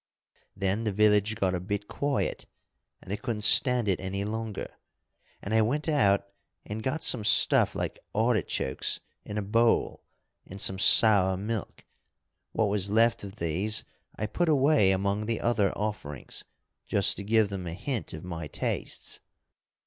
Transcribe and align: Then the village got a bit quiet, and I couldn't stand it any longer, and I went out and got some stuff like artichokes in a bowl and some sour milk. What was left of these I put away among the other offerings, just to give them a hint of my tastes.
Then 0.55 0.83
the 0.83 0.91
village 0.91 1.35
got 1.35 1.53
a 1.53 1.59
bit 1.59 1.87
quiet, 1.87 2.47
and 3.03 3.13
I 3.13 3.17
couldn't 3.17 3.43
stand 3.43 3.87
it 3.87 3.99
any 3.99 4.23
longer, 4.25 4.75
and 5.43 5.53
I 5.53 5.61
went 5.61 5.87
out 5.87 6.27
and 6.65 6.81
got 6.81 7.03
some 7.03 7.23
stuff 7.23 7.75
like 7.75 7.99
artichokes 8.15 8.99
in 9.23 9.37
a 9.37 9.43
bowl 9.43 10.03
and 10.47 10.59
some 10.59 10.79
sour 10.79 11.37
milk. 11.37 11.85
What 12.51 12.67
was 12.69 12.89
left 12.89 13.23
of 13.23 13.35
these 13.35 13.83
I 14.15 14.25
put 14.25 14.49
away 14.49 14.89
among 14.89 15.27
the 15.27 15.39
other 15.39 15.71
offerings, 15.77 16.45
just 16.87 17.15
to 17.17 17.23
give 17.23 17.49
them 17.49 17.67
a 17.67 17.75
hint 17.75 18.11
of 18.11 18.23
my 18.23 18.47
tastes. 18.47 19.19